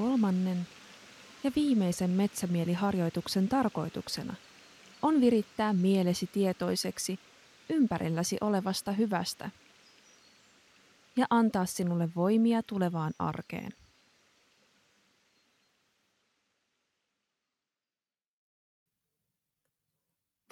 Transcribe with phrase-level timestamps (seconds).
[0.00, 0.66] Kolmannen
[1.44, 4.34] ja viimeisen metsämieliharjoituksen tarkoituksena
[5.02, 7.18] on virittää mielesi tietoiseksi
[7.68, 9.50] ympärilläsi olevasta hyvästä
[11.16, 13.72] ja antaa sinulle voimia tulevaan arkeen.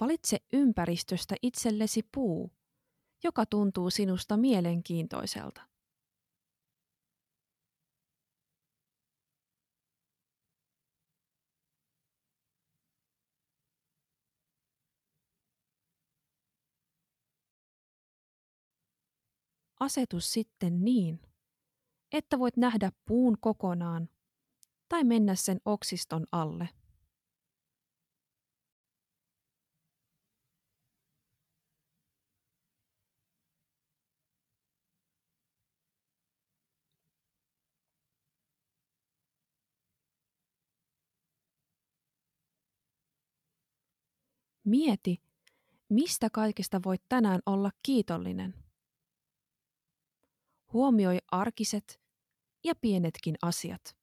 [0.01, 2.51] Valitse ympäristöstä itsellesi puu,
[3.23, 5.61] joka tuntuu sinusta mielenkiintoiselta.
[19.79, 21.19] Asetu sitten niin,
[22.11, 24.09] että voit nähdä puun kokonaan
[24.89, 26.69] tai mennä sen oksiston alle.
[44.63, 45.21] Mieti,
[45.89, 48.68] mistä kaikesta voit tänään olla kiitollinen.
[50.73, 51.99] Huomioi arkiset
[52.63, 53.98] ja pienetkin asiat.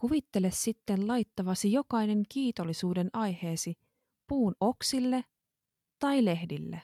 [0.00, 3.74] Kuvittele sitten laittavasi jokainen kiitollisuuden aiheesi
[4.26, 5.24] puun oksille
[5.98, 6.82] tai lehdille.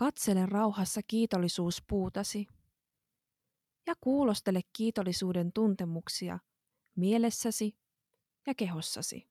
[0.00, 2.46] Katsele rauhassa kiitollisuuspuutasi
[3.86, 6.38] ja kuulostele kiitollisuuden tuntemuksia
[6.96, 7.76] mielessäsi
[8.46, 9.29] ja kehossasi.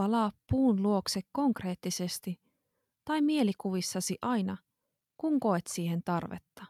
[0.00, 2.40] Palaa puun luokse konkreettisesti
[3.04, 4.56] tai mielikuvissasi aina,
[5.16, 6.66] kun koet siihen tarvetta.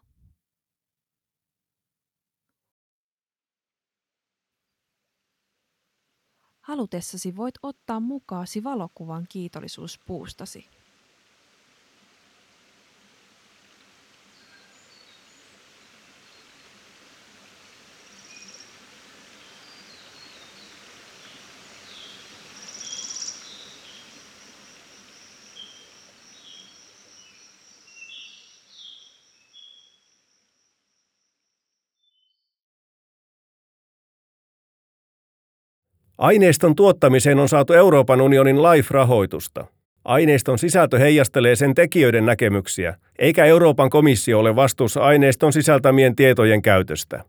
[6.60, 10.79] Halutessasi voit ottaa mukaasi valokuvan kiitollisuuspuustasi.
[36.20, 39.66] Aineiston tuottamiseen on saatu Euroopan unionin LIFE-rahoitusta.
[40.04, 47.24] Aineiston sisältö heijastelee sen tekijöiden näkemyksiä, eikä Euroopan komissio ole vastuussa aineiston sisältämien tietojen käytöstä.